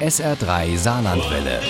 [0.00, 1.60] SR3 Saarlandwelle.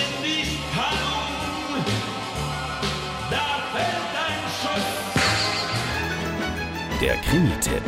[7.01, 7.83] Der Krimi-Tipp.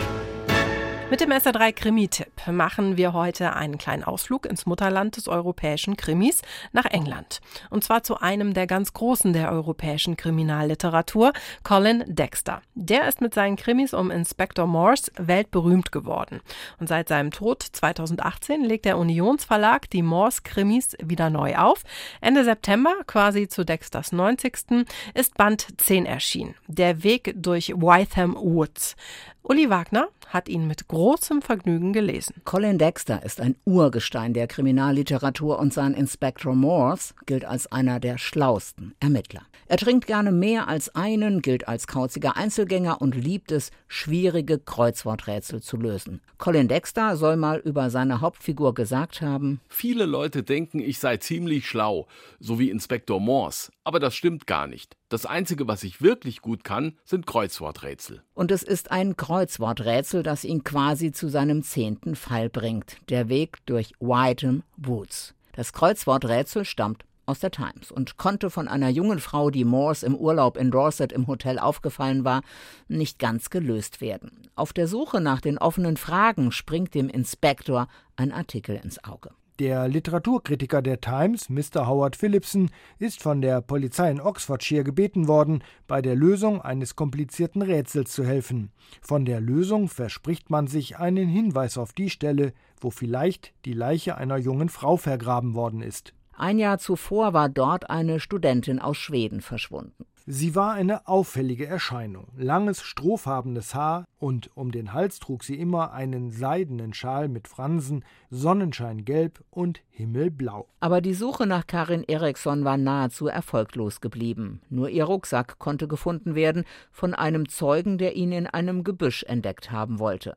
[1.10, 6.42] Mit dem SR3 Krimi-Tipp machen wir heute einen kleinen Ausflug ins Mutterland des europäischen Krimis
[6.72, 7.40] nach England.
[7.70, 12.62] Und zwar zu einem der ganz Großen der europäischen Kriminalliteratur, Colin Dexter.
[12.76, 16.42] Der ist mit seinen Krimis um Inspector Morse weltberühmt geworden.
[16.80, 21.84] Und seit seinem Tod 2018 legt der Unionsverlag die Morse-Krimis wieder neu auf.
[22.22, 24.86] Ende September, quasi zu Dexters 90.
[25.14, 26.56] ist Band 10 erschienen.
[26.68, 28.96] Der Weg durch Wytham Woods.
[29.44, 32.37] Uli Wagner hat ihn mit großem Vergnügen gelesen.
[32.44, 38.18] Colin Dexter ist ein Urgestein der Kriminalliteratur und sein Inspector Morse gilt als einer der
[38.18, 39.42] schlausten Ermittler.
[39.68, 45.62] Er trinkt gerne mehr als einen, gilt als kauziger Einzelgänger und liebt es, schwierige Kreuzworträtsel
[45.62, 46.22] zu lösen.
[46.38, 51.68] Colin Dexter soll mal über seine Hauptfigur gesagt haben: Viele Leute denken, ich sei ziemlich
[51.68, 52.08] schlau,
[52.40, 53.72] so wie Inspektor Morse.
[53.84, 54.98] Aber das stimmt gar nicht.
[55.10, 58.24] Das Einzige, was ich wirklich gut kann, sind Kreuzworträtsel.
[58.34, 62.98] Und es ist ein Kreuzworträtsel, das ihn quasi zu seinem zehnten Fall bringt.
[63.10, 65.34] Der Weg durch Wytham Woods.
[65.54, 70.16] Das Kreuzworträtsel stammt aus der Times und konnte von einer jungen Frau, die Morse im
[70.16, 72.42] Urlaub in Dorset im Hotel aufgefallen war,
[72.88, 74.50] nicht ganz gelöst werden.
[74.56, 79.32] Auf der Suche nach den offenen Fragen springt dem Inspektor ein Artikel ins Auge.
[79.60, 81.88] Der Literaturkritiker der Times, Mr.
[81.88, 82.70] Howard Phillipson,
[83.00, 88.24] ist von der Polizei in Oxfordshire gebeten worden, bei der Lösung eines komplizierten Rätsels zu
[88.24, 88.70] helfen.
[89.02, 94.16] Von der Lösung verspricht man sich einen Hinweis auf die Stelle, wo vielleicht die Leiche
[94.16, 96.14] einer jungen Frau vergraben worden ist.
[96.36, 100.06] Ein Jahr zuvor war dort eine Studentin aus Schweden verschwunden.
[100.30, 102.28] Sie war eine auffällige Erscheinung.
[102.36, 108.04] Langes, strohfarbenes Haar und um den Hals trug sie immer einen seidenen Schal mit Fransen,
[108.30, 110.68] Sonnenscheingelb und Himmelblau.
[110.82, 114.60] Aber die Suche nach Karin Eriksson war nahezu erfolglos geblieben.
[114.70, 119.72] Nur ihr Rucksack konnte gefunden werden von einem Zeugen, der ihn in einem Gebüsch entdeckt
[119.72, 120.36] haben wollte.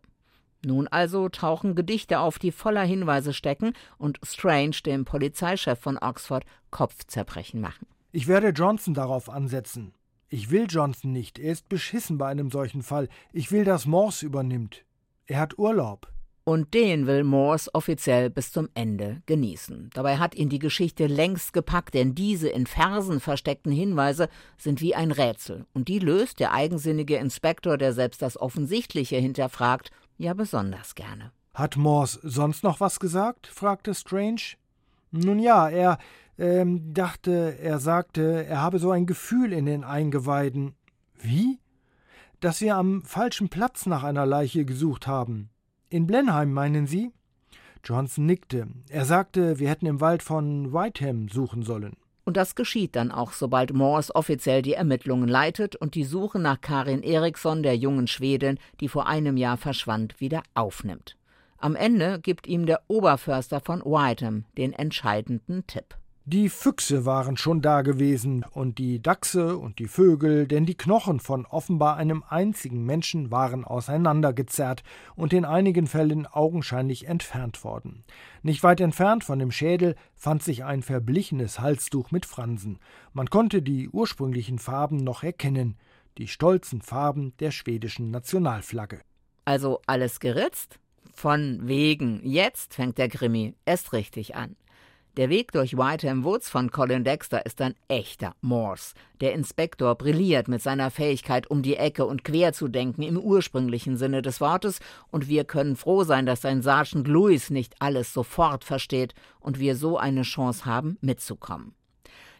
[0.65, 6.45] Nun also tauchen Gedichte auf, die voller Hinweise stecken und Strange, dem Polizeichef von Oxford,
[6.71, 7.89] Kopfzerbrechen machen.
[8.12, 9.93] Ich werde Johnson darauf ansetzen.
[10.28, 11.38] Ich will Johnson nicht.
[11.38, 13.09] Er ist beschissen bei einem solchen Fall.
[13.32, 14.84] Ich will, dass Morse übernimmt.
[15.26, 16.09] Er hat Urlaub.
[16.43, 19.91] Und den will Morse offiziell bis zum Ende genießen.
[19.94, 24.97] Dabei hat ihn die Geschichte längst gepackt, denn diese in Versen versteckten Hinweise sind wie
[24.97, 25.66] ein Rätsel.
[25.75, 31.31] Und die löst der eigensinnige Inspektor, der selbst das Offensichtliche hinterfragt, ja besonders gerne.
[31.54, 33.47] Hat Morse sonst noch was gesagt?
[33.47, 34.56] fragte Strange.
[35.12, 35.98] Nun ja, er
[36.41, 40.75] ähm, dachte, er sagte, er habe so ein Gefühl in den Eingeweiden.
[41.21, 41.59] Wie?
[42.41, 45.51] Dass wir am falschen Platz nach einer Leiche gesucht haben.
[45.91, 47.12] In Blenheim, meinen Sie?
[47.84, 48.69] Johnson nickte.
[48.89, 51.97] Er sagte, wir hätten im Wald von Whiteham suchen sollen.
[52.25, 56.61] Und das geschieht dann auch, sobald Morse offiziell die Ermittlungen leitet und die Suche nach
[56.61, 61.17] Karin Eriksson, der jungen Schwedin, die vor einem Jahr verschwand, wieder aufnimmt.
[61.59, 66.00] Am Ende gibt ihm der Oberförster von Whiteham den entscheidenden Tipp.
[66.33, 71.19] Die Füchse waren schon da gewesen und die Dachse und die Vögel, denn die Knochen
[71.19, 74.85] von offenbar einem einzigen Menschen waren auseinandergezerrt
[75.17, 78.05] und in einigen Fällen augenscheinlich entfernt worden.
[78.45, 82.79] Nicht weit entfernt von dem Schädel fand sich ein verblichenes Halstuch mit Fransen.
[83.13, 85.79] Man konnte die ursprünglichen Farben noch erkennen,
[86.17, 89.01] die stolzen Farben der schwedischen Nationalflagge.
[89.47, 90.79] Also alles geritzt?
[91.13, 92.21] Von wegen.
[92.23, 94.55] Jetzt fängt der Krimi erst richtig an.
[95.21, 98.95] Der Weg durch Whiteham Woods von Colin Dexter ist ein echter Morse.
[99.21, 103.99] Der Inspektor brilliert mit seiner Fähigkeit, um die Ecke und quer zu denken im ursprünglichen
[103.99, 108.65] Sinne des Wortes, und wir können froh sein, dass sein Sergeant Louis nicht alles sofort
[108.65, 111.75] versteht und wir so eine Chance haben, mitzukommen.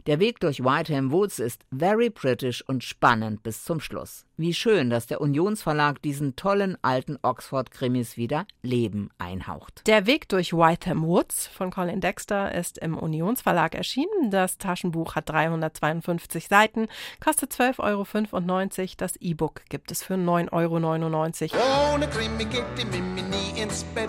[0.06, 4.25] Der Weg durch Whiteham Woods ist very British und spannend bis zum Schluss.
[4.38, 9.87] Wie schön, dass der Unionsverlag diesen tollen alten Oxford-Krimis wieder Leben einhaucht.
[9.87, 14.31] Der Weg durch Whiteham Woods von Colin Dexter ist im Unionsverlag erschienen.
[14.31, 16.88] Das Taschenbuch hat 352 Seiten,
[17.23, 18.87] kostet 12,95 Euro.
[18.97, 21.94] Das E-Book gibt es für 9,99 Euro.
[21.94, 24.08] Ohne Krimi geht die Mimi nie ins Bett.